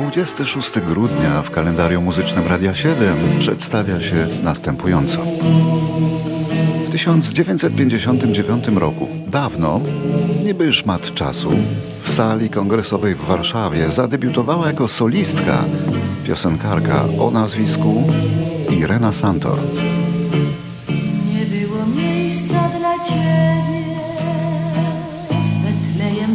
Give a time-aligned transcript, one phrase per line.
[0.00, 5.18] 26 grudnia w kalendarium muzycznym Radia 7 przedstawia się następująco.
[6.86, 9.80] W 1959 roku, dawno,
[10.44, 11.50] niby szmat czasu,
[12.02, 15.64] w sali kongresowej w Warszawie zadebiutowała jako solistka
[16.26, 18.02] piosenkarka o nazwisku
[18.70, 19.58] Irena Santor.
[21.34, 23.80] Nie było miejsca dla ciebie,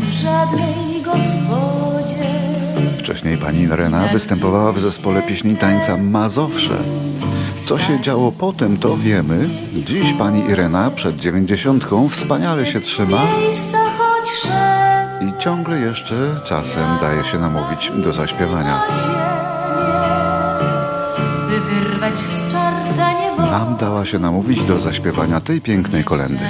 [0.01, 1.64] w żadnej gospodzie.
[3.25, 6.77] Wcześniej pani Irena występowała w zespole pieśni tańca Mazowsze.
[7.55, 9.49] Co się działo potem, to wiemy.
[9.73, 13.21] Dziś pani Irena przed dziewięćdziesiątką wspaniale się trzyma
[15.21, 16.15] i ciągle jeszcze
[16.45, 18.81] czasem daje się namówić do zaśpiewania.
[23.37, 26.45] Nam dała się namówić do zaśpiewania tej pięknej kolendy.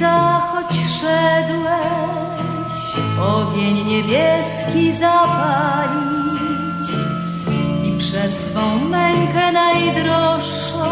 [0.00, 2.76] Miejsca, choć szedłeś,
[3.20, 6.90] ogień niebieski zapalić
[7.84, 10.84] i przez swą mękę najdroższą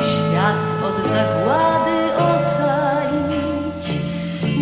[0.00, 3.84] świat od zagłady ocalić.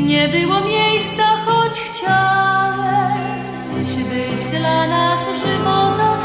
[0.07, 2.85] Nie było miejsca, choć chciałeś
[3.95, 6.16] być dla nas żywota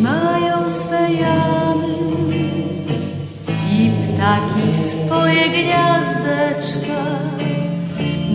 [0.00, 1.94] mają swe jamy
[3.72, 7.02] i ptaki swoje gniazdeczka,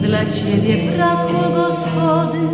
[0.01, 2.47] dla ciebie brakło gospody,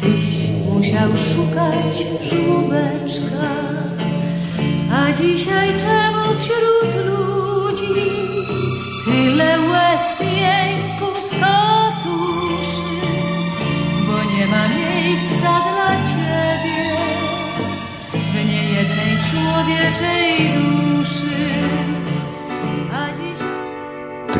[0.00, 3.48] tyś musiał szukać żłóbeczka.
[4.92, 8.10] A dzisiaj czemu wśród ludzi
[9.04, 10.97] tyle łez jęków
[19.48, 21.38] człowieczej duszy.
[22.92, 23.48] A dzisiaj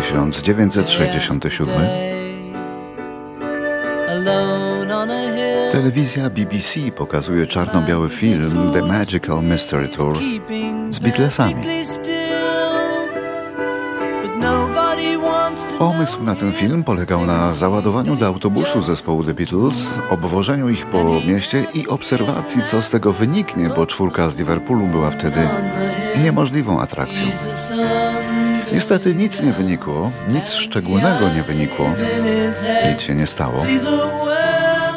[0.02, 1.68] 1967
[5.72, 10.18] Telewizja BBC pokazuje czarno-biały film The Magical Mystery Tour
[10.90, 11.54] z Beatlesami.
[15.78, 21.04] Pomysł na ten film polegał na załadowaniu do autobusu zespołu The Beatles, obwożeniu ich po
[21.04, 25.48] mieście i obserwacji, co z tego wyniknie, bo czwórka z Liverpoolu była wtedy
[26.22, 27.26] niemożliwą atrakcją.
[28.72, 31.90] Niestety nic nie wynikło, nic szczególnego nie wynikło,
[32.92, 33.62] nic się nie stało.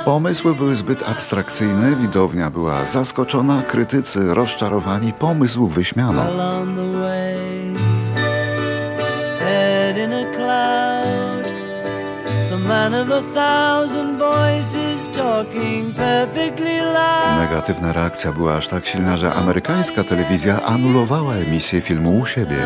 [0.05, 6.25] Pomysły były zbyt abstrakcyjne, widownia była zaskoczona, krytycy rozczarowani, pomysł wyśmiano.
[17.39, 22.57] Negatywna reakcja była aż tak silna, że amerykańska telewizja anulowała emisję filmu u siebie.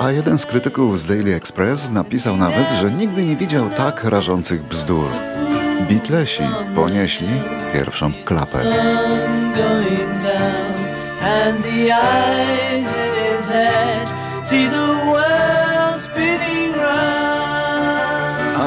[0.00, 4.62] A jeden z krytyków z Daily Express napisał nawet, że nigdy nie widział tak rażących
[4.62, 5.10] bzdur.
[5.90, 6.42] Beatlesi
[6.74, 7.28] ponieśli
[7.72, 8.58] pierwszą klapę.
[9.56, 10.74] going down,
[11.22, 14.08] and the eyes in his head
[14.42, 15.09] see the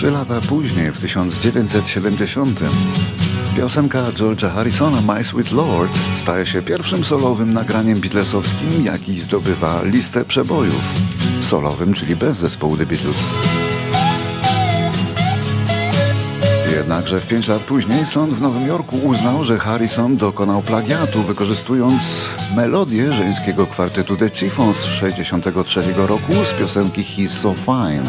[0.00, 2.60] Trzy lata później, w 1970,
[3.56, 10.24] piosenka George'a Harrisona My Sweet Lord staje się pierwszym solowym nagraniem beatlesowskim, jaki zdobywa listę
[10.24, 10.80] przebojów.
[11.40, 13.16] Solowym, czyli bez zespołu The Beatles.
[16.76, 22.02] Jednakże w pięć lat później sąd w Nowym Jorku uznał, że Harrison dokonał plagiatu, wykorzystując
[22.56, 28.02] melodię żeńskiego kwartetu The Chiffons z 1963 roku z piosenki He's So Fine.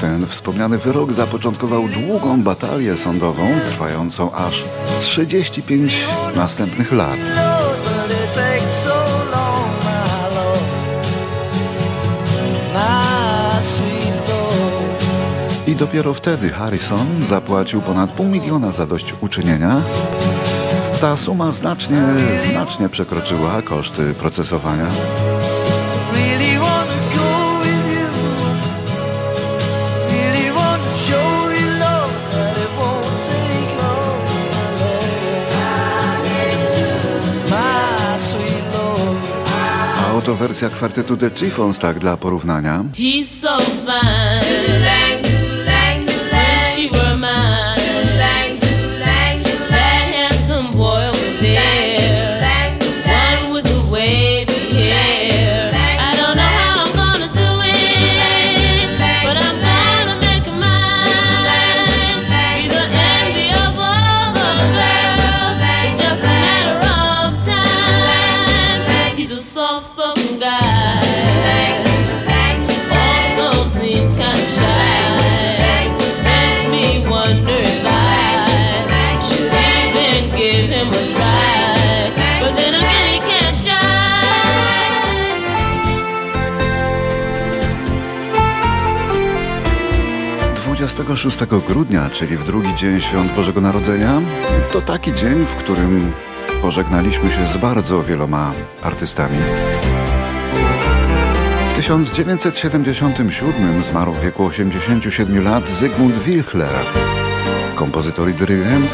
[0.00, 4.64] Ten wspomniany wyrok zapoczątkował długą batalię sądową, trwającą aż
[5.00, 6.04] 35
[6.34, 7.16] następnych lat.
[15.66, 19.82] I dopiero wtedy Harrison zapłacił ponad pół miliona za dość uczynienia.
[21.00, 22.02] Ta suma znacznie,
[22.50, 24.86] znacznie przekroczyła koszty procesowania.
[40.26, 42.84] A oto wersja kwartetu The Chiffons, tak dla porównania.
[42.98, 45.15] He's so fine.
[90.86, 91.38] 26
[91.68, 94.20] grudnia, czyli w drugi dzień świąt Bożego Narodzenia,
[94.72, 96.12] to taki dzień, w którym
[96.62, 98.52] pożegnaliśmy się z bardzo wieloma
[98.82, 99.38] artystami.
[101.70, 106.74] W 1977 zmarł w wieku 87 lat Zygmunt Wilchler,
[107.74, 108.90] kompozytor i dyrygent,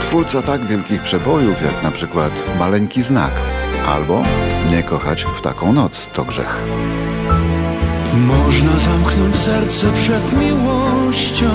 [0.00, 3.32] twórca tak wielkich przebojów jak na przykład Maleńki Znak
[3.86, 4.22] albo
[4.70, 6.58] Nie kochać w taką noc to grzech.
[8.16, 11.50] Można zamknąć serce przed miłością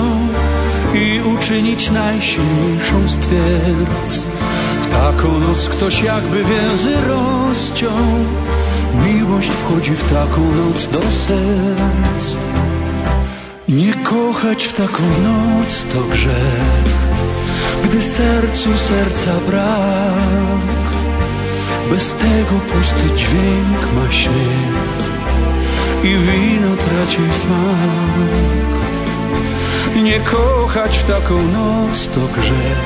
[0.94, 4.26] i uczynić najsilniejszą z twierdz.
[4.82, 7.90] W taką noc ktoś jakby więzy rozciął.
[9.06, 12.36] Miłość wchodzi w taką noc do serc.
[13.68, 16.84] Nie kochać w taką noc to grzech,
[17.84, 20.90] gdy sercu serca brak.
[21.90, 25.10] Bez tego pusty dźwięk ma śmiech
[26.04, 26.39] i wino
[27.10, 28.30] traci smak.
[30.04, 32.78] Nie kochać w taką noc to grzech,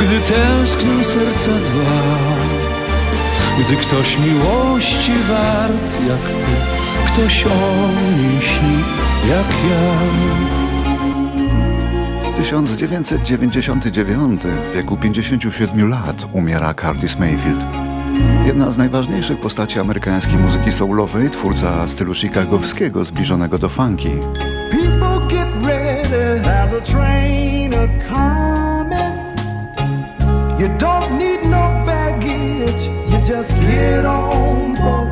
[0.00, 2.02] gdy tęsknią serca dwa.
[3.60, 6.46] Gdy ktoś miłości wart jak ty,
[7.12, 7.48] ktoś o
[8.18, 8.84] niej śni
[9.28, 9.92] jak ja.
[12.36, 17.81] 1999 w wieku 57 lat umiera Curtis Mayfield.
[18.46, 23.68] Jedna z najważniejszych postaci amerykańskiej muzyki soulowej, twórca stylu chicagowskiego zbliżonego do
[28.08, 29.12] coming.
[30.60, 35.11] You don't need no baggage, you just get on board.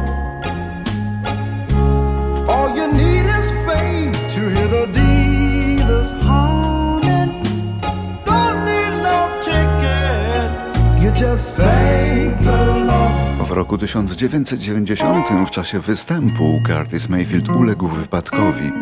[13.44, 18.72] W roku 1990 w czasie występu Curtis Mayfield uległ wypadkowi,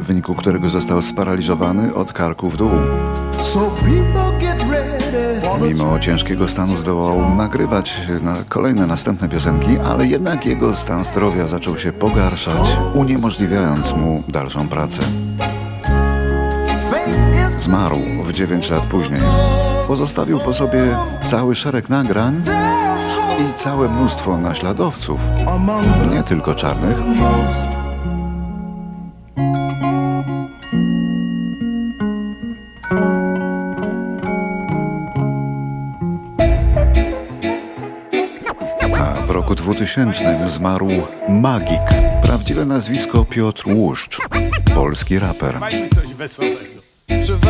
[0.00, 2.70] w wyniku którego został sparaliżowany od karku w dół.
[5.62, 11.78] Mimo ciężkiego stanu zdołał nagrywać na kolejne następne piosenki, ale jednak jego stan zdrowia zaczął
[11.78, 15.02] się pogarszać, uniemożliwiając mu dalszą pracę.
[17.64, 19.20] Zmarł w 9 lat później.
[19.86, 22.42] Pozostawił po sobie cały szereg nagrań
[23.38, 25.20] i całe mnóstwo naśladowców,
[26.10, 26.96] nie tylko czarnych.
[38.98, 40.88] A w roku 2000 zmarł
[41.28, 41.80] Magik,
[42.22, 44.18] prawdziwe nazwisko Piotr Łuszcz,
[44.74, 45.58] polski raper.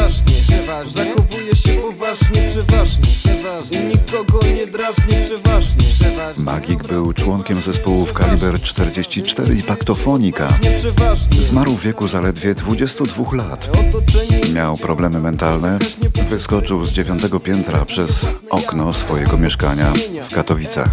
[0.05, 1.05] Przeważnie, przeważnie.
[1.05, 3.85] Zachowuje się poważnie, przeważnie, przeważnie.
[3.85, 6.45] Nikogo nie drażni, przeważnie, przeważnie.
[6.45, 10.49] Magik był członkiem zespołów Kaliber 44 i Paktofonika.
[11.31, 13.71] Zmarł w wieku zaledwie 22 lat.
[14.55, 15.79] Miał problemy mentalne,
[16.31, 19.93] wyskoczył z dziewiątego piętra przez okno swojego mieszkania
[20.29, 20.91] w Katowicach.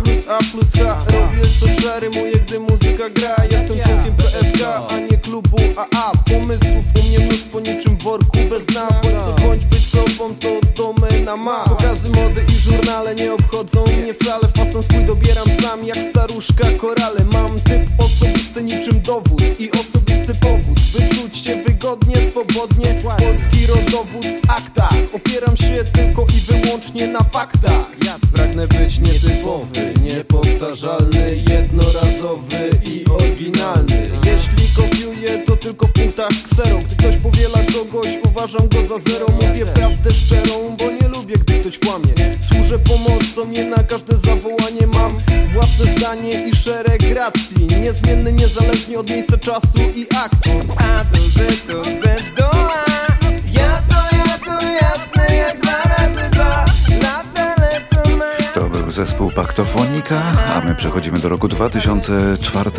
[4.89, 8.87] A nie klubu AA Pomysłów u mnie mnóstwo niczym worku bez dna
[9.51, 11.63] Bądź być sobą to domena ma.
[11.63, 14.47] Pokazy mody i żurnale nie obchodzą mnie wcale.
[14.47, 17.19] Fason swój dobieram sam jak staruszka korale.
[17.33, 20.79] Mam typ osobisty niczym dowód i osobisty powód.
[20.93, 23.01] By czuć się wygodnie, swobodnie.
[23.03, 24.93] Polski rodowód w aktach.
[25.13, 27.91] Opieram się tylko i wyłącznie na faktach.
[28.33, 34.09] Pragnę być nietypowy, niepowtarzalny, jednorazowy i oryginalny.
[34.25, 37.49] Jeśli kopiuję to tylko w punktach ksero Gdy ktoś powie
[38.91, 42.13] za zero Mówię prawdę szczerą, bo nie lubię, gdy ktoś kłamie.
[42.41, 45.17] Służę pomocą, nie na każde zawołanie Mam
[45.53, 47.67] własne zdanie i szereg racji.
[47.81, 50.59] Niezmienny, niezależnie od miejsca, czasu i akcji.
[50.77, 52.85] A do Z, do Z, do A
[53.53, 56.65] Ja to, ja to jasne jak dwa razy dwa.
[57.03, 60.21] Lata lecą na To był zespół Paktofonika,
[60.55, 62.71] a my przechodzimy do roku 2004.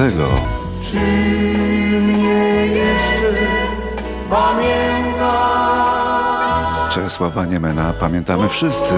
[6.94, 8.94] Czesława Niemena pamiętamy wszyscy,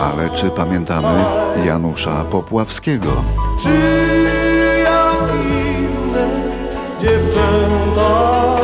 [0.00, 1.24] ale czy pamiętamy
[1.64, 3.12] Janusza Popławskiego?
[3.62, 3.70] Czy
[4.84, 6.28] jak inne
[7.00, 8.56] dziewczęta?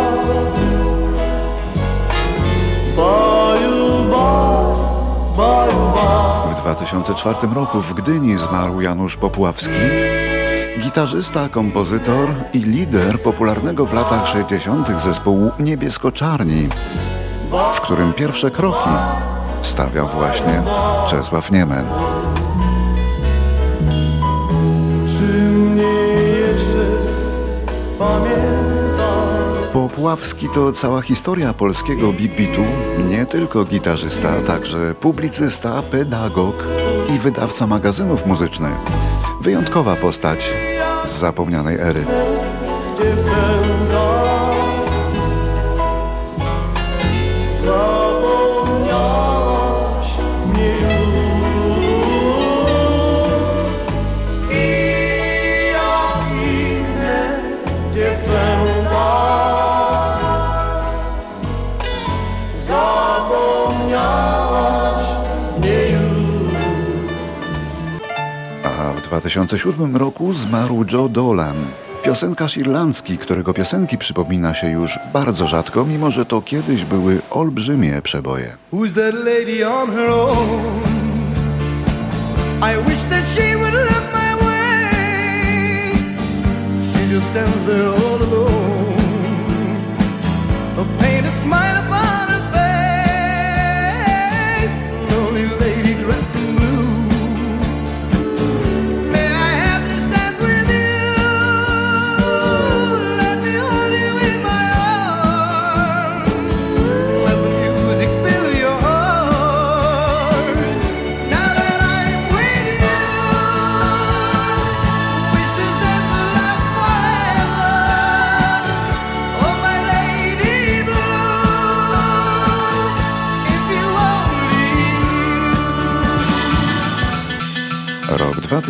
[6.50, 9.72] W 2004 roku w Gdyni zmarł Janusz Popławski,
[10.80, 15.02] gitarzysta, kompozytor i lider popularnego w latach 60.
[15.02, 16.68] zespołu Niebiesko-Czarni,
[17.74, 18.90] w którym pierwsze kroki
[19.62, 20.62] stawiał właśnie
[21.08, 21.84] Czesław Niemen.
[25.06, 25.92] Czy mnie
[26.38, 26.86] jeszcze
[27.98, 28.52] pamięta
[29.72, 32.62] Popławski to cała historia polskiego big beatu,
[33.08, 36.54] nie tylko gitarzysta, także publicysta, pedagog
[37.16, 38.76] i wydawca magazynów muzycznych.
[39.42, 40.54] Wyjątkowa postać
[41.04, 42.04] z zapomnianej ery.
[69.32, 71.56] 2007 roku zmarł Joe Dolan,
[72.04, 78.02] piosenkarz irlandzki, którego piosenki przypomina się już bardzo rzadko, mimo że to kiedyś były olbrzymie
[78.02, 78.56] przeboje.
[78.72, 80.36] Who's that lady on her own?
[82.62, 85.92] I wish that she would look my way.
[86.94, 88.96] She just stands there all alone.
[90.76, 91.71] A painted smile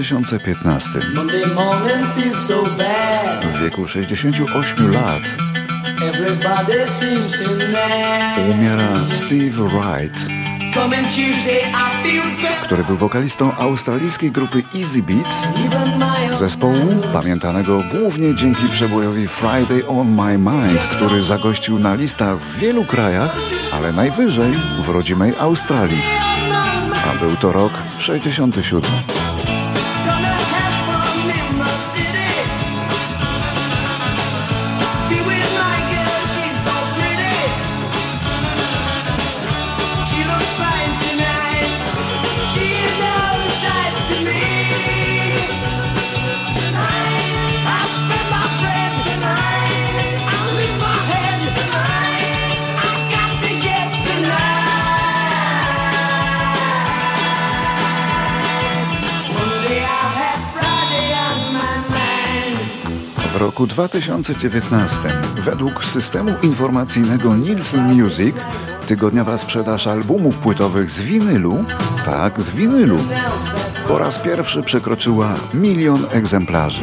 [0.02, 1.14] 2015.
[1.14, 3.44] Monday morning feels so bad.
[3.44, 5.22] W wieku 68 lat
[8.50, 10.26] umiera Steve Wright,
[12.62, 15.48] który był wokalistą australijskiej grupy Easy Beats,
[16.38, 22.84] zespołu pamiętanego głównie dzięki przebojowi Friday on My Mind, który zagościł na listach w wielu
[22.84, 23.36] krajach,
[23.72, 24.52] ale najwyżej
[24.84, 26.02] w rodzimej Australii.
[27.06, 29.21] A był to rok 67.
[63.32, 64.98] W roku 2019
[65.34, 68.36] według systemu informacyjnego Nielsen Music
[68.86, 71.64] tygodniowa sprzedaż albumów płytowych z winylu,
[72.04, 72.98] tak, z winylu,
[73.88, 76.82] po raz pierwszy przekroczyła milion egzemplarzy.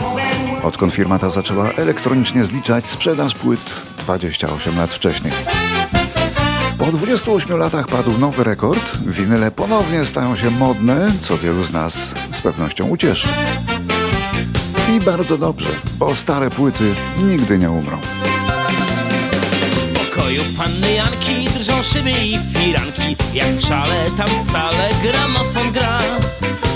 [0.64, 5.34] Odkąd firma ta zaczęła elektronicznie zliczać sprzedaż płyt 28 lat wcześniej.
[6.78, 12.14] Po 28 latach padł nowy rekord, winyle ponownie stają się modne, co wielu z nas
[12.32, 13.28] z pewnością ucieszy.
[14.96, 17.98] I bardzo dobrze, bo stare płyty nigdy nie umrą.
[19.74, 23.16] W pokoju panny Janki drżą szyby i firanki.
[23.34, 26.00] Jak w szale tam stale gramofon gra.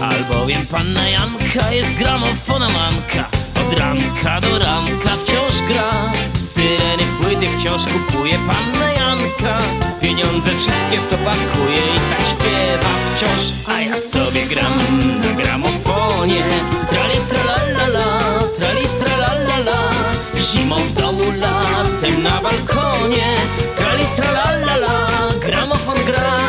[0.02, 3.30] Albowiem panna Janka jest gramofonomanka
[3.62, 6.12] Od ranka do ranka wciąż gra.
[6.40, 9.58] Syreny płyty wciąż kupuje panna Janka.
[10.02, 13.54] Pieniądze wszystkie w to pakuje i tak śpiewa wciąż.
[13.68, 14.80] A ja sobie gram
[15.20, 16.44] na gramofonie.
[16.90, 17.43] Trali trali
[22.24, 23.28] na balkonie.
[23.76, 24.96] Trali tralalala,
[25.42, 26.40] gramofon gra.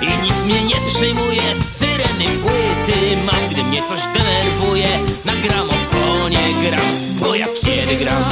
[0.00, 2.98] I nic mnie nie przejmuje, syreny płyty.
[3.26, 4.88] Mam, gdy mnie coś denerwuje
[5.24, 8.24] Na gramofonie gram, bo ja kiedy gram